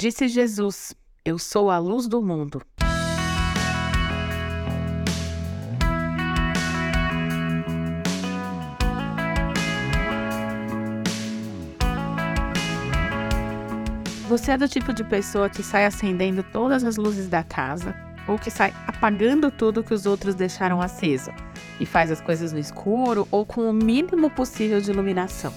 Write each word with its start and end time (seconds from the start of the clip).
Disse 0.00 0.28
Jesus: 0.28 0.94
Eu 1.24 1.40
sou 1.40 1.72
a 1.72 1.78
luz 1.78 2.06
do 2.06 2.22
mundo. 2.22 2.62
Você 14.28 14.52
é 14.52 14.56
do 14.56 14.68
tipo 14.68 14.92
de 14.92 15.02
pessoa 15.02 15.50
que 15.50 15.64
sai 15.64 15.84
acendendo 15.84 16.44
todas 16.44 16.84
as 16.84 16.96
luzes 16.96 17.28
da 17.28 17.42
casa 17.42 17.92
ou 18.28 18.38
que 18.38 18.52
sai 18.52 18.72
apagando 18.86 19.50
tudo 19.50 19.82
que 19.82 19.92
os 19.92 20.06
outros 20.06 20.36
deixaram 20.36 20.80
aceso 20.80 21.32
e 21.80 21.84
faz 21.84 22.12
as 22.12 22.20
coisas 22.20 22.52
no 22.52 22.60
escuro 22.60 23.26
ou 23.32 23.44
com 23.44 23.68
o 23.68 23.72
mínimo 23.72 24.30
possível 24.30 24.80
de 24.80 24.92
iluminação. 24.92 25.52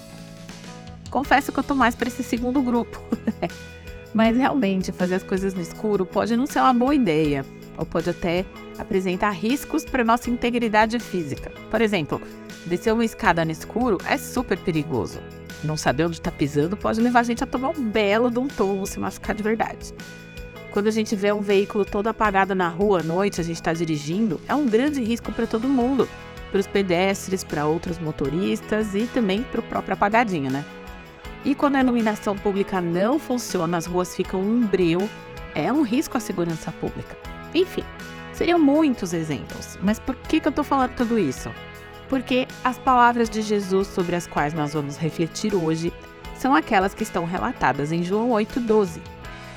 Confesso 1.12 1.52
que 1.52 1.60
eu 1.60 1.62
tô 1.62 1.76
mais 1.76 1.94
para 1.94 2.08
esse 2.08 2.24
segundo 2.24 2.60
grupo. 2.60 3.00
Mas 4.14 4.36
realmente 4.36 4.92
fazer 4.92 5.16
as 5.16 5.22
coisas 5.22 5.54
no 5.54 5.60
escuro 5.60 6.04
pode 6.04 6.36
não 6.36 6.46
ser 6.46 6.60
uma 6.60 6.74
boa 6.74 6.94
ideia, 6.94 7.44
ou 7.78 7.86
pode 7.86 8.10
até 8.10 8.44
apresentar 8.78 9.30
riscos 9.30 9.84
para 9.84 10.04
nossa 10.04 10.28
integridade 10.28 10.98
física. 10.98 11.50
Por 11.70 11.80
exemplo, 11.80 12.20
descer 12.66 12.92
uma 12.92 13.04
escada 13.04 13.44
no 13.44 13.50
escuro 13.50 13.98
é 14.06 14.16
super 14.18 14.58
perigoso 14.58 15.20
não 15.64 15.76
saber 15.76 16.04
onde 16.04 16.16
está 16.16 16.30
pisando 16.30 16.76
pode 16.76 17.00
levar 17.00 17.20
a 17.20 17.24
gente 17.24 17.42
a 17.42 17.46
tomar 17.46 17.70
um 17.70 17.82
belo 17.82 18.30
de 18.30 18.38
um 18.38 18.48
tombo, 18.48 18.86
se 18.86 18.98
machucar 18.98 19.34
de 19.34 19.42
verdade. 19.42 19.92
Quando 20.70 20.88
a 20.88 20.90
gente 20.90 21.14
vê 21.14 21.32
um 21.32 21.40
veículo 21.40 21.84
todo 21.84 22.08
apagado 22.08 22.54
na 22.54 22.68
rua 22.68 23.00
à 23.00 23.02
noite, 23.02 23.40
a 23.40 23.44
gente 23.44 23.56
está 23.56 23.72
dirigindo, 23.72 24.40
é 24.48 24.54
um 24.54 24.66
grande 24.66 25.02
risco 25.02 25.30
para 25.30 25.46
todo 25.46 25.68
mundo, 25.68 26.08
para 26.50 26.60
os 26.60 26.66
pedestres, 26.66 27.44
para 27.44 27.66
outros 27.66 27.98
motoristas 27.98 28.94
e 28.94 29.06
também 29.06 29.42
para 29.42 29.60
o 29.60 29.62
próprio 29.62 29.94
apagadinho, 29.94 30.50
né? 30.50 30.64
E 31.44 31.54
quando 31.54 31.76
a 31.76 31.80
iluminação 31.80 32.36
pública 32.36 32.80
não 32.80 33.18
funciona, 33.18 33.76
as 33.76 33.86
ruas 33.86 34.14
ficam 34.14 34.40
um 34.40 34.60
breu, 34.66 35.08
é 35.54 35.72
um 35.72 35.82
risco 35.82 36.16
à 36.16 36.20
segurança 36.20 36.70
pública. 36.72 37.16
Enfim, 37.54 37.84
seriam 38.32 38.58
muitos 38.58 39.12
exemplos, 39.12 39.78
mas 39.82 39.98
por 39.98 40.14
que, 40.14 40.40
que 40.40 40.48
eu 40.48 40.50
estou 40.50 40.64
falando 40.64 40.94
tudo 40.94 41.18
isso? 41.18 41.50
porque 42.12 42.46
as 42.62 42.76
palavras 42.76 43.30
de 43.30 43.40
Jesus 43.40 43.88
sobre 43.88 44.14
as 44.14 44.26
quais 44.26 44.52
nós 44.52 44.74
vamos 44.74 44.98
refletir 44.98 45.54
hoje 45.54 45.90
são 46.36 46.54
aquelas 46.54 46.92
que 46.92 47.04
estão 47.04 47.24
relatadas 47.24 47.90
em 47.90 48.02
João 48.02 48.28
8,12. 48.32 49.00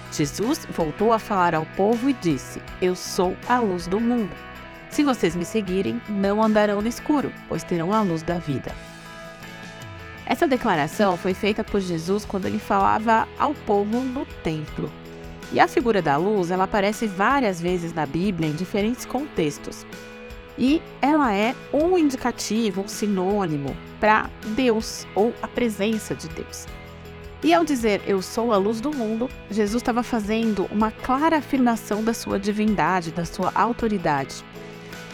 Jesus 0.10 0.66
voltou 0.72 1.12
a 1.12 1.20
falar 1.20 1.54
ao 1.54 1.66
povo 1.76 2.10
e 2.10 2.14
disse: 2.14 2.62
Eu 2.82 2.96
sou 2.96 3.36
a 3.50 3.60
luz 3.60 3.88
do 3.88 4.00
mundo. 4.00 4.34
Se 4.90 5.04
vocês 5.04 5.36
me 5.36 5.44
seguirem, 5.44 6.02
não 6.08 6.42
andarão 6.42 6.82
no 6.82 6.88
escuro, 6.88 7.30
pois 7.50 7.62
terão 7.62 7.92
a 7.92 8.02
luz 8.02 8.24
da 8.24 8.38
vida. 8.38 8.74
Essa 10.26 10.48
declaração 10.48 11.16
foi 11.18 11.34
feita 11.34 11.64
por 11.64 11.80
Jesus 11.80 12.26
quando 12.26 12.46
ele 12.46 12.60
falava 12.60 13.28
ao 13.38 13.54
povo 13.54 14.00
no 14.00 14.26
templo. 14.44 14.92
E 15.54 15.60
a 15.60 15.68
figura 15.68 16.02
da 16.02 16.18
luz, 16.18 16.50
ela 16.50 16.64
aparece 16.64 17.06
várias 17.06 17.62
vezes 17.62 17.94
na 17.94 18.06
Bíblia 18.06 18.50
em 18.50 18.54
diferentes 18.54 19.06
contextos 19.06 19.86
e 20.58 20.82
ela 21.02 21.34
é 21.34 21.54
um 21.74 21.98
indicativo, 21.98 22.82
um 22.82 22.88
sinônimo 22.88 23.76
para 24.00 24.30
Deus 24.56 25.06
ou 25.14 25.34
a 25.42 25.48
presença 25.48 26.16
de 26.16 26.28
Deus. 26.30 26.66
E 27.44 27.54
ao 27.54 27.64
dizer 27.64 28.02
eu 28.08 28.22
sou 28.22 28.54
a 28.54 28.58
luz 28.58 28.82
do 28.82 28.92
mundo, 28.92 29.30
Jesus 29.52 29.82
estava 29.82 30.02
fazendo 30.02 30.66
uma 30.72 30.92
clara 30.92 31.38
afirmação 31.38 32.04
da 32.04 32.14
sua 32.14 32.40
divindade, 32.40 33.12
da 33.12 33.26
sua 33.26 33.52
autoridade. 33.54 34.44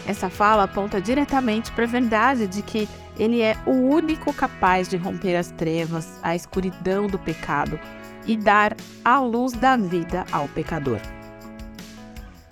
Essa 0.06 0.30
fala 0.30 0.64
aponta 0.64 1.00
diretamente 1.00 1.72
para 1.72 1.84
a 1.84 1.88
verdade 1.88 2.48
de 2.48 2.62
que 2.62 2.88
ele 3.18 3.42
é 3.42 3.56
o 3.66 3.72
único 3.72 4.34
capaz 4.34 4.88
de 4.88 4.98
romper 4.98 5.36
as 5.36 5.52
trevas, 5.52 6.20
a 6.24 6.36
escuridão 6.36 7.08
do 7.08 7.20
pecado 7.20 7.80
e 8.26 8.36
dar 8.36 8.76
a 9.04 9.20
luz 9.20 9.54
da 9.54 9.78
vida 9.78 10.26
ao 10.32 10.48
pecador. 10.48 11.00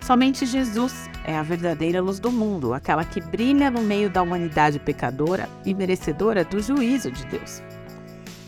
Somente 0.02 0.46
Jesus 0.46 1.10
é 1.24 1.36
a 1.36 1.44
verdadeira 1.44 2.02
luz 2.02 2.20
do 2.20 2.32
mundo, 2.32 2.74
aquela 2.74 3.04
que 3.04 3.22
brilha 3.22 3.70
no 3.70 3.82
meio 3.82 4.10
da 4.10 4.22
humanidade 4.22 4.80
pecadora 4.80 5.48
e 5.66 5.74
merecedora 5.74 6.44
do 6.44 6.62
juízo 6.62 7.12
de 7.12 7.26
Deus. 7.28 7.62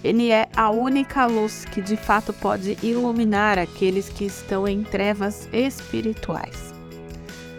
Ele 0.03 0.31
é 0.31 0.47
a 0.55 0.71
única 0.71 1.27
luz 1.27 1.65
que 1.65 1.79
de 1.79 1.95
fato 1.95 2.33
pode 2.33 2.77
iluminar 2.81 3.59
aqueles 3.59 4.09
que 4.09 4.25
estão 4.25 4.67
em 4.67 4.81
trevas 4.81 5.47
espirituais. 5.53 6.80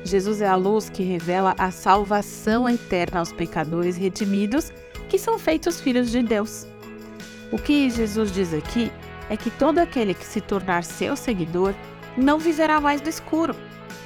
Jesus 0.05 0.41
é 0.41 0.49
a 0.49 0.57
luz 0.57 0.91
que 0.91 1.03
revela 1.03 1.55
a 1.57 1.71
salvação 1.71 2.69
eterna 2.69 3.21
aos 3.21 3.33
pecadores 3.33 3.97
redimidos 3.97 4.73
que 5.09 5.19
são 5.19 5.39
feitos 5.39 5.81
filhos 5.81 6.11
de 6.11 6.23
Deus. 6.23 6.67
O 7.53 7.59
que 7.59 7.89
Jesus 7.89 8.33
diz 8.33 8.53
aqui 8.53 8.91
é 9.31 9.37
que 9.37 9.51
todo 9.51 9.79
aquele 9.79 10.15
que 10.15 10.27
se 10.27 10.41
tornar 10.41 10.83
seu 10.83 11.17
seguidor 11.17 11.75
não 12.17 12.39
viverá 12.39 12.81
mais 12.81 13.01
no 13.01 13.09
escuro, 13.09 13.55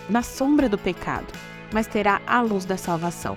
na 0.08 0.22
sombra 0.22 0.68
do 0.68 0.76
pecado, 0.76 1.26
mas 1.72 1.86
terá 1.86 2.20
a 2.26 2.42
luz 2.42 2.64
da 2.64 2.76
salvação. 2.76 3.36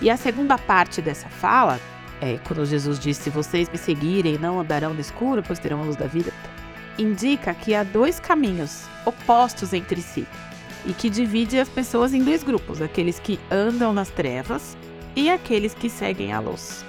E 0.00 0.08
a 0.08 0.16
segunda 0.16 0.56
parte 0.56 1.02
dessa 1.02 1.28
fala, 1.28 1.80
é 2.20 2.38
quando 2.46 2.64
Jesus 2.64 2.98
disse: 2.98 3.22
Se 3.22 3.30
vocês 3.30 3.68
me 3.68 3.76
seguirem, 3.76 4.38
não 4.38 4.60
andarão 4.60 4.94
no 4.94 5.00
escuro, 5.00 5.42
pois 5.42 5.58
terão 5.58 5.80
a 5.80 5.84
luz 5.84 5.96
da 5.96 6.06
vida, 6.06 6.32
indica 6.98 7.52
que 7.52 7.74
há 7.74 7.82
dois 7.82 8.20
caminhos 8.20 8.84
opostos 9.04 9.72
entre 9.72 10.00
si 10.00 10.26
e 10.86 10.92
que 10.92 11.08
divide 11.08 11.58
as 11.58 11.68
pessoas 11.68 12.14
em 12.14 12.22
dois 12.22 12.42
grupos: 12.42 12.80
aqueles 12.80 13.18
que 13.18 13.38
andam 13.50 13.92
nas 13.92 14.10
trevas 14.10 14.76
e 15.14 15.30
aqueles 15.30 15.74
que 15.74 15.88
seguem 15.88 16.32
a 16.32 16.40
luz. 16.40 16.84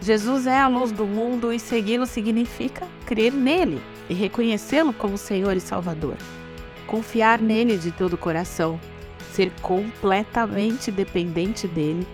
Jesus 0.00 0.46
é 0.46 0.58
a 0.58 0.68
luz 0.68 0.90
do 0.90 1.06
mundo 1.06 1.52
e 1.52 1.60
segui-lo 1.60 2.06
significa 2.06 2.86
crer 3.06 3.32
nele 3.32 3.80
e 4.08 4.14
reconhecê-lo 4.14 4.92
como 4.92 5.16
Senhor 5.16 5.56
e 5.56 5.60
Salvador 5.60 6.16
confiar 6.92 7.40
nele 7.40 7.78
de 7.78 7.90
todo 7.90 8.12
o 8.12 8.18
coração, 8.18 8.78
ser 9.32 9.50
completamente 9.62 10.90
dependente 10.90 11.66
dele 11.66 12.06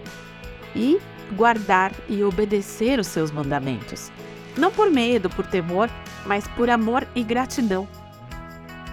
e 0.73 1.01
guardar 1.33 1.93
e 2.09 2.23
obedecer 2.23 3.01
os 3.01 3.09
seus 3.09 3.33
mandamentos. 3.33 4.13
Não 4.57 4.71
por 4.71 4.89
medo, 4.89 5.29
por 5.29 5.45
temor, 5.45 5.91
mas 6.25 6.47
por 6.49 6.71
amor 6.71 7.05
e 7.13 7.25
gratidão. 7.25 7.89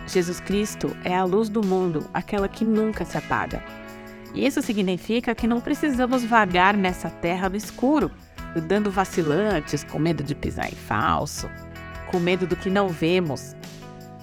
Jesus 0.07 0.39
Cristo 0.39 0.95
é 1.03 1.15
a 1.15 1.23
luz 1.23 1.49
do 1.49 1.65
mundo, 1.65 2.07
aquela 2.13 2.47
que 2.47 2.63
nunca 2.63 3.03
se 3.03 3.17
apaga. 3.17 3.63
Isso 4.33 4.61
significa 4.61 5.33
que 5.33 5.47
não 5.47 5.61
precisamos 5.61 6.23
vagar 6.23 6.75
nessa 6.75 7.09
terra 7.09 7.49
no 7.49 7.55
escuro, 7.55 8.11
andando 8.55 8.91
vacilantes, 8.91 9.83
com 9.83 9.97
medo 9.97 10.23
de 10.23 10.35
pisar 10.35 10.71
em 10.71 10.75
falso, 10.75 11.49
com 12.11 12.19
medo 12.19 12.45
do 12.45 12.55
que 12.55 12.69
não 12.69 12.89
vemos, 12.89 13.55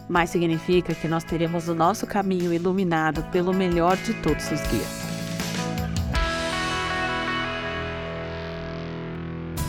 mas 0.08 0.30
significa 0.30 0.94
que 0.94 1.08
nós 1.08 1.24
teremos 1.24 1.68
o 1.68 1.74
nosso 1.74 2.06
caminho 2.06 2.52
iluminado 2.52 3.22
pelo 3.30 3.52
melhor 3.52 3.96
de 3.96 4.14
todos 4.14 4.44
os 4.50 4.60
guias. 4.68 5.02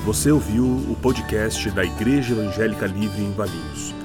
Você 0.05 0.29
ouviu 0.29 0.65
o 0.65 0.97
podcast 1.01 1.71
da 1.71 1.85
Igreja 1.85 2.33
Evangélica 2.33 2.85
Livre 2.85 3.23
em 3.23 3.31
Valinhos. 3.31 4.02